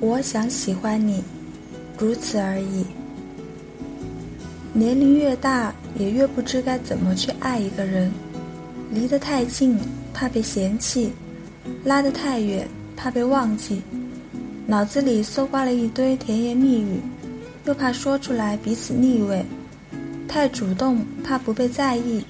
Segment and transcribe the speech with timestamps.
[0.00, 1.24] 我想喜欢你，
[1.98, 2.84] 如此而已。
[4.72, 8.08] 年龄越大，也越不知该怎么去爱一个人。
[8.92, 9.76] 离得太近，
[10.14, 11.08] 怕被嫌弃；
[11.84, 13.82] 拉得太远，怕被忘记。
[14.68, 17.00] 脑子里搜刮了一堆甜言蜜语，
[17.64, 19.44] 又怕说出来彼此腻味。
[20.28, 22.22] 太主动，怕不被在意；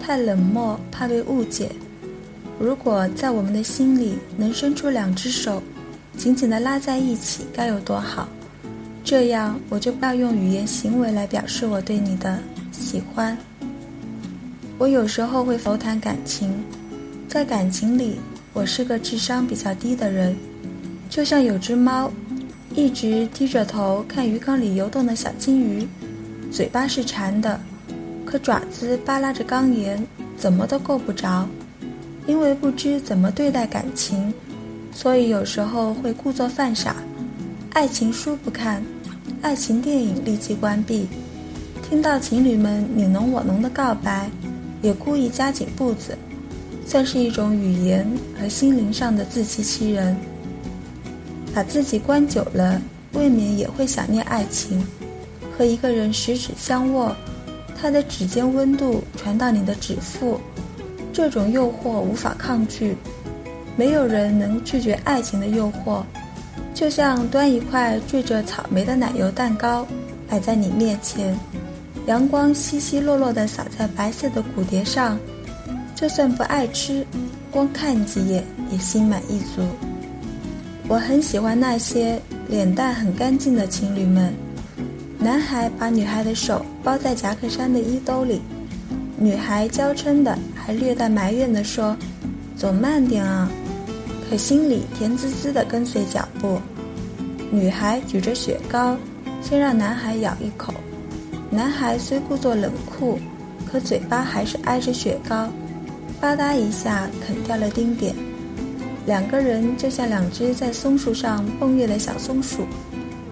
[0.00, 1.68] 太冷漠，怕被误解。
[2.58, 5.62] 如果在我们的心里能伸出两只手。
[6.16, 8.28] 紧紧地拉在一起，该有多好！
[9.02, 12.38] 这样我就不要用语言行为来表示我对你的
[12.70, 13.36] 喜欢。
[14.78, 16.52] 我有时候会否谈感情，
[17.28, 18.20] 在感情里，
[18.52, 20.36] 我是个智商比较低的人，
[21.08, 22.10] 就像有只猫，
[22.74, 25.86] 一直低着头看鱼缸里游动的小金鱼，
[26.50, 27.58] 嘴巴是馋的，
[28.24, 30.04] 可爪子扒拉着缸沿，
[30.36, 31.48] 怎么都够不着，
[32.26, 34.32] 因为不知怎么对待感情。
[34.94, 36.96] 所以有时候会故作犯傻，
[37.70, 38.82] 爱情书不看，
[39.40, 41.08] 爱情电影立即关闭。
[41.88, 44.30] 听到情侣们你侬我侬的告白，
[44.80, 46.16] 也故意加紧步子，
[46.86, 48.06] 算是一种语言
[48.38, 50.16] 和心灵上的自欺欺人。
[51.54, 52.80] 把自己关久了，
[53.12, 54.82] 未免也会想念爱情。
[55.56, 57.14] 和一个人十指相握，
[57.78, 60.40] 他的指尖温度传到你的指腹，
[61.12, 62.96] 这种诱惑无法抗拒。
[63.76, 66.02] 没有人能拒绝爱情的诱惑，
[66.74, 69.86] 就像端一块缀着草莓的奶油蛋糕
[70.28, 71.34] 摆在你面前，
[72.06, 75.18] 阳光稀稀落落地洒在白色的骨碟上，
[75.94, 77.06] 就算不爱吃，
[77.50, 79.62] 光看几眼也心满意足。
[80.88, 84.34] 我很喜欢那些脸蛋很干净的情侣们，
[85.18, 88.42] 男孩把女孩的手包在夹克衫的衣兜里，
[89.16, 91.96] 女孩娇嗔的还略带埋怨地说
[92.54, 93.50] ：“走慢点啊。”
[94.32, 96.58] 可心里甜滋滋的跟随脚步，
[97.50, 98.96] 女孩举着雪糕，
[99.42, 100.72] 先让男孩咬一口。
[101.50, 103.18] 男孩虽故作冷酷，
[103.70, 105.50] 可嘴巴还是挨着雪糕，
[106.18, 108.14] 吧嗒一下啃掉了丁点。
[109.04, 112.62] 两个人就像两只在松树上蹦跃的小松鼠，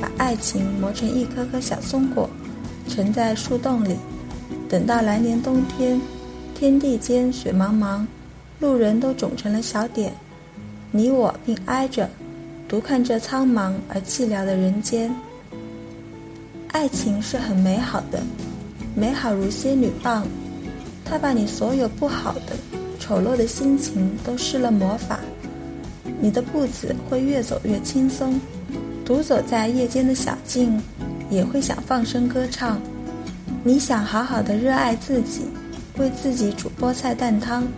[0.00, 2.26] 把爱情磨成一颗颗小松果，
[2.88, 3.96] 沉在树洞里。
[4.66, 6.00] 等到来年冬天，
[6.54, 8.06] 天地间雪茫茫，
[8.60, 10.10] 路人都肿成了小点。
[10.96, 12.08] 你我并挨着，
[12.66, 15.14] 独看这苍茫而寂寥的人间。
[16.68, 18.22] 爱情是很美好的，
[18.94, 20.26] 美好如仙女棒，
[21.04, 22.56] 它把你所有不好的、
[22.98, 25.20] 丑陋的心情都施了魔法。
[26.18, 28.40] 你的步子会越走越轻松，
[29.04, 30.80] 独走在夜间的小径，
[31.28, 32.80] 也会想放声歌唱。
[33.62, 35.42] 你想好好的热爱自己，
[35.98, 37.68] 为自己煮菠菜蛋汤。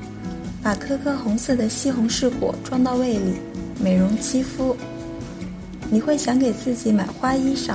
[0.69, 3.33] 把颗颗红色的西红柿果装到胃里，
[3.83, 4.77] 美容肌肤。
[5.91, 7.75] 你会想给自己买花衣裳，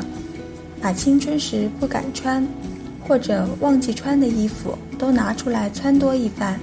[0.79, 2.47] 把青春时不敢穿
[3.01, 6.59] 或者忘记穿的衣服都拿出来穿多一番。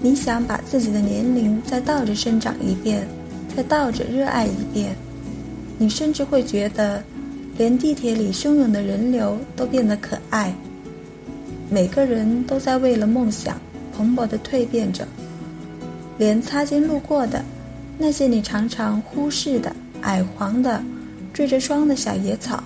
[0.00, 3.06] 你想把自己的年龄再倒着生长一遍，
[3.54, 4.96] 再倒着热爱一遍。
[5.76, 7.04] 你甚至会觉得，
[7.58, 10.50] 连地铁里汹涌的人流都变得可爱。
[11.68, 13.60] 每个人都在为了梦想
[13.94, 15.06] 蓬勃地蜕变着。
[16.18, 17.44] 连擦肩路过的
[17.98, 20.82] 那些你常常忽视的矮黄的、
[21.32, 22.62] 缀着霜的小野草，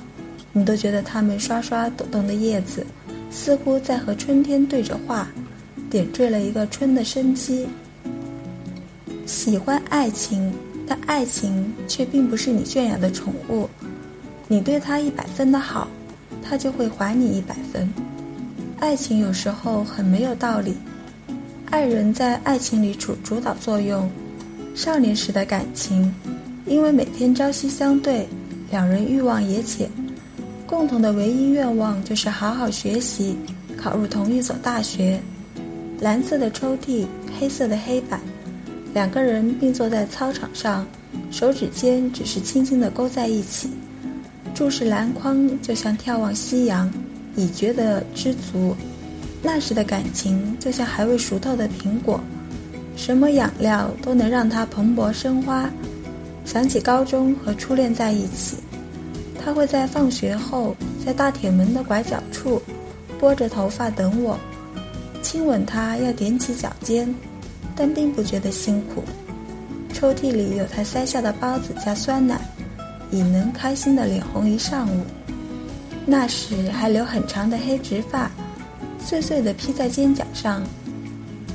[0.53, 2.87] 你都觉得它们刷刷抖动的叶子，
[3.31, 5.29] 似乎在和春天对着话，
[5.91, 7.67] 点缀了一个春的生机。
[9.27, 10.53] 喜欢爱情，
[10.87, 13.69] 但爱情却并不是你圈养的宠物。
[14.49, 15.89] 你对它一百分的好，
[16.43, 17.89] 它就会还你一百分。
[18.79, 20.77] 爱情有时候很没有道理。
[21.71, 24.09] 爱人在爱情里处主导作用，
[24.75, 26.15] 少年时的感情，
[26.65, 28.27] 因为每天朝夕相对，
[28.71, 29.91] 两人欲望也浅，
[30.67, 33.37] 共同的唯一愿望就是好好学习，
[33.77, 35.21] 考入同一所大学。
[36.01, 37.07] 蓝色的抽屉，
[37.39, 38.21] 黑色的黑板，
[38.95, 40.87] 两个人并坐在操场上，
[41.31, 43.71] 手指尖只是轻轻地勾在一起，
[44.55, 46.91] 注视篮筐，就像眺望夕阳，
[47.35, 48.75] 已觉得知足。
[49.43, 52.21] 那时的感情就像还未熟透的苹果，
[52.97, 55.71] 什么养料都能让它蓬勃生花。
[56.45, 58.57] 想起高中和初恋在一起，
[59.45, 62.61] 他会在放学后在大铁门的拐角处
[63.19, 64.39] 拨着头发等我，
[65.23, 67.13] 亲吻他要踮起脚尖，
[67.75, 69.03] 但并不觉得辛苦。
[69.93, 72.41] 抽屉里有他塞下的包子加酸奶，
[73.11, 75.01] 已能开心的脸红一上午。
[76.05, 78.31] 那时还留很长的黑直发。
[79.07, 80.65] 碎碎的披在肩胛上，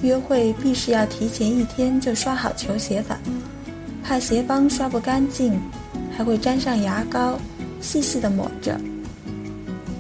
[0.01, 3.19] 约会必是要提前一天就刷好球鞋的，
[4.01, 5.59] 怕鞋帮刷不干净，
[6.15, 7.38] 还会沾上牙膏，
[7.81, 8.80] 细细的抹着。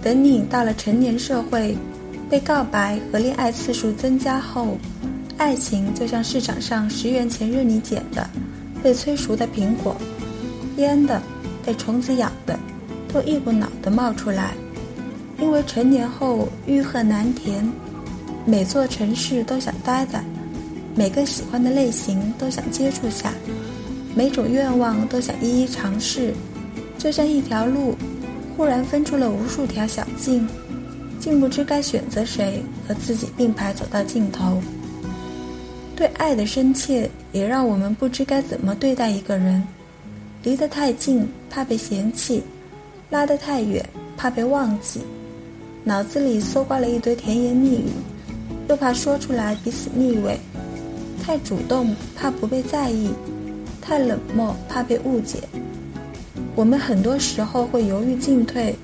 [0.01, 1.75] 等你到了成年社会，
[2.29, 4.77] 被告白和恋爱次数增加后，
[5.35, 8.29] 爱情就像市场上十元钱任你捡的、
[8.81, 9.93] 被催熟的苹果，
[10.77, 11.21] 腌的、
[11.65, 12.57] 被虫子咬的，
[13.11, 14.53] 都一股脑的冒出来。
[15.41, 17.67] 因为成年后欲壑难填，
[18.45, 20.23] 每座城市都想待待，
[20.95, 23.33] 每个喜欢的类型都想接触下，
[24.15, 26.33] 每种愿望都想一一尝试，
[26.97, 27.95] 就像一条路。
[28.55, 30.47] 忽然分出了无数条小径，
[31.19, 34.61] 竟不知该选择谁和自己并排走到尽头。
[35.95, 39.63] 对爱的深切，也让我们不知该怎么对待一个人。
[40.43, 42.41] 离得太近，怕被嫌弃；
[43.09, 43.83] 拉得太远，
[44.15, 44.99] 怕被忘记。
[45.83, 47.85] 脑子里搜刮了一堆甜言蜜语，
[48.69, 50.39] 又怕说出来彼此腻味。
[51.23, 53.09] 太主动，怕不被在意；
[53.81, 55.39] 太冷漠，怕被误解。
[56.55, 58.75] 我们很多时候会犹豫进退，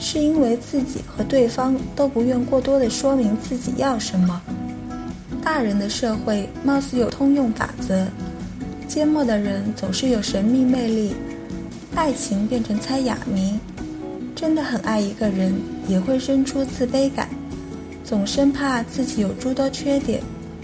[0.00, 4.40] 是因为自己和对方都不愿过多的说明自己要什么。
[5.42, 8.06] 大人的社会貌似有通用法则，
[8.88, 11.14] 缄默的人总是有神秘魅力。
[11.94, 13.58] 爱情变成猜哑谜，
[14.40, 15.54] 真的很爱一个人
[15.86, 17.28] 也会生出自卑感，
[18.02, 20.22] 总生怕自己有诸多缺点，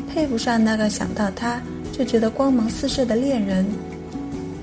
[0.08, 1.60] 配不上那个想到他
[1.92, 3.66] 就觉得光芒四射的恋人。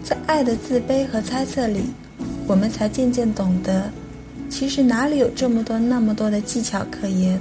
[0.03, 1.81] 在爱的自卑和猜测里，
[2.47, 3.87] 我们才渐渐懂得，
[4.49, 7.39] 其实哪里有这么多那么多的技巧可言？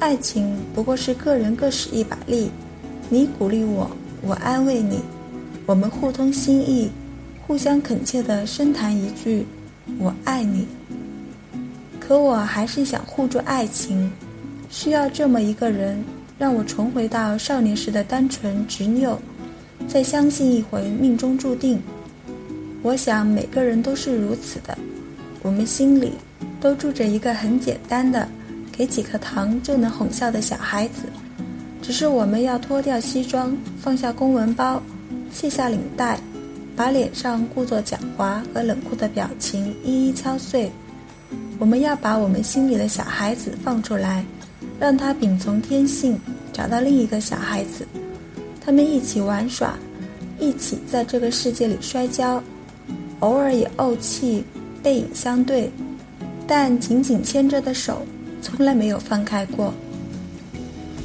[0.00, 2.50] 爱情不过是个人各使一把力，
[3.08, 5.00] 你鼓励我，我安慰你，
[5.64, 6.90] 我们互通心意，
[7.46, 9.46] 互相恳切地深谈一句
[9.98, 10.66] “我爱你”。
[12.00, 14.10] 可我还是想护住爱情，
[14.68, 16.02] 需要这么一个人，
[16.38, 19.18] 让我重回到少年时的单纯执拗。
[19.88, 21.80] 再相信一回命中注定，
[22.82, 24.76] 我想每个人都是如此的。
[25.42, 26.12] 我们心里
[26.60, 28.28] 都住着一个很简单的，
[28.70, 31.04] 给几颗糖就能哄笑的小孩子。
[31.80, 34.82] 只是我们要脱掉西装，放下公文包，
[35.32, 36.20] 卸下领带，
[36.80, 40.72] 把脸上故作狡猾和冷酷的表情一一敲碎。
[41.58, 44.24] 我们要把我们心里的小孩子放出来，
[44.78, 46.18] 让他秉从天性，
[46.54, 47.86] 找到另一个小孩子。
[48.64, 49.74] 他们一起玩耍，
[50.38, 52.42] 一起在这个世界里摔跤，
[53.18, 54.42] 偶尔也怄气，
[54.82, 55.70] 背影相对，
[56.46, 58.06] 但紧紧牵着的手
[58.40, 59.74] 从来没有放开过。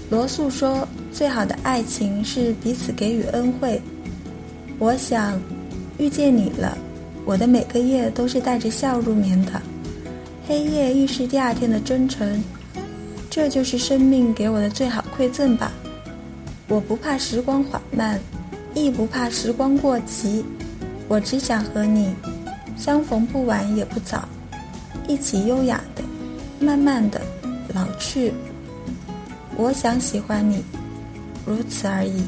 [0.10, 3.81] 罗素说：“最好的爱情是彼此给予恩惠。”
[4.80, 5.38] 我想，
[5.98, 6.78] 遇见你了，
[7.26, 9.62] 我的每个夜都是带着笑入眠的，
[10.48, 12.44] 黑夜亦是第二天的真诚。
[13.30, 15.72] 这就是生命给我的最好馈赠吧。
[16.68, 18.20] 我不怕时光缓慢，
[18.74, 20.44] 亦不怕时光过急，
[21.08, 22.14] 我只想和你
[22.78, 24.28] 相逢不晚也不早，
[25.08, 26.04] 一起优雅的、
[26.60, 27.22] 慢慢的
[27.74, 28.34] 老去。
[29.58, 30.64] 我想喜欢你，
[31.46, 32.24] 如此而已。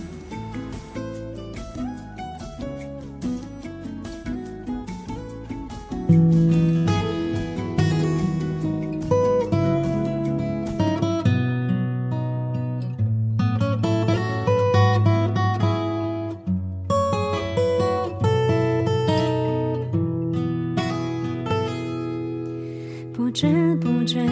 [23.28, 24.26] 不知不觉，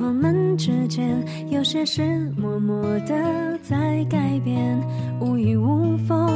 [0.00, 2.02] 我们之间有些事
[2.34, 4.80] 默默的在改变，
[5.20, 6.26] 无雨无风，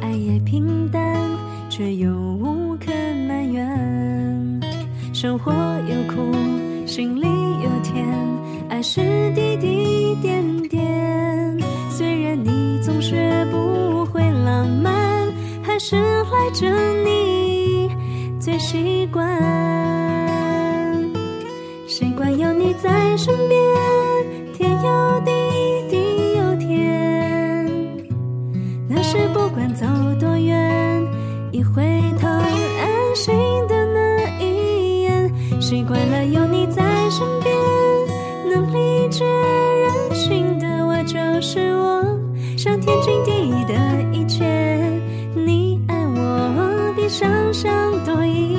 [0.00, 1.02] 爱也平淡，
[1.68, 2.92] 却又无可
[3.26, 4.60] 奈怨。
[5.12, 6.32] 生活有苦，
[6.86, 8.06] 心里有甜，
[8.68, 9.00] 爱是
[9.34, 11.58] 滴滴点点。
[11.90, 15.26] 虽然你总学不会浪漫，
[15.60, 16.70] 还是赖着
[17.02, 17.90] 你
[18.38, 19.28] 最习惯，
[22.82, 23.60] 在身边。
[24.52, 25.30] 天有地
[25.88, 27.64] 地有天，
[28.88, 29.86] 那是不管走
[30.18, 31.06] 多远，
[31.52, 31.82] 一回
[32.20, 33.34] 头安心
[33.68, 35.60] 的那一眼。
[35.60, 37.54] 习惯了有你在身边，
[38.50, 42.04] 能理解任性的我就是我，
[42.58, 43.74] 像天经地义的
[44.12, 44.44] 一切。
[45.34, 48.54] 你爱我比想象多一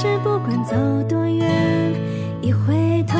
[0.00, 0.76] 是不管走
[1.08, 1.92] 多远，
[2.40, 3.18] 一回头，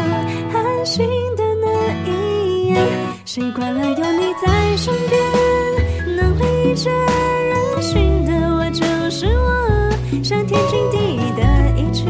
[0.52, 1.04] 寒心
[1.34, 1.66] 的那
[2.08, 2.76] 一眼，
[3.24, 11.42] 习惯了有你在身边，能理解人心的我就是我，想天经地义的
[11.76, 12.04] 一切，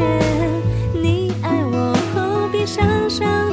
[0.93, 3.48] 你爱我，何必想象。